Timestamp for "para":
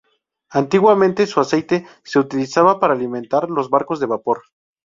2.79-2.95